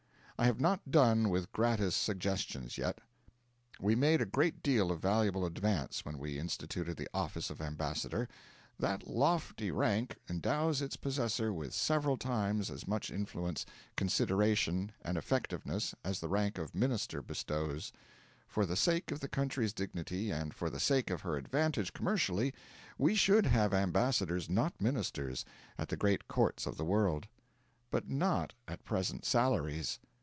I 0.39 0.45
have 0.45 0.59
not 0.59 0.89
done 0.89 1.29
with 1.29 1.51
gratis 1.51 1.95
suggestions 1.95 2.75
yet. 2.79 2.97
We 3.79 3.93
made 3.93 4.21
a 4.21 4.25
great 4.25 4.63
deal 4.63 4.89
of 4.91 4.99
valuable 4.99 5.45
advance 5.45 6.03
when 6.03 6.17
we 6.17 6.39
instituted 6.39 6.97
the 6.97 7.07
office 7.13 7.51
of 7.51 7.61
ambassador. 7.61 8.27
That 8.79 9.07
lofty 9.07 9.69
rank 9.69 10.17
endows 10.27 10.81
its 10.81 10.95
possessor 10.95 11.53
with 11.53 11.75
several 11.75 12.17
times 12.17 12.71
as 12.71 12.87
much 12.87 13.11
influence, 13.11 13.67
consideration, 13.95 14.91
and 15.03 15.15
effectiveness 15.15 15.93
as 16.03 16.19
the 16.19 16.27
rank 16.27 16.57
of 16.57 16.73
minister 16.73 17.21
bestows. 17.21 17.91
For 18.47 18.65
the 18.65 18.75
sake 18.75 19.11
of 19.11 19.19
the 19.19 19.29
country's 19.29 19.73
dignity 19.73 20.31
and 20.31 20.55
for 20.55 20.71
the 20.71 20.79
sake 20.79 21.11
of 21.11 21.21
her 21.21 21.37
advantage 21.37 21.93
commercially, 21.93 22.51
we 22.97 23.13
should 23.13 23.45
have 23.45 23.75
ambassadors, 23.75 24.49
not 24.49 24.81
ministers, 24.81 25.45
at 25.77 25.89
the 25.89 25.97
great 25.97 26.27
courts 26.27 26.65
of 26.65 26.77
the 26.77 26.85
world. 26.85 27.27
But 27.91 28.09
not 28.09 28.53
at 28.67 28.83
present 28.83 29.23
salaries! 29.23 29.99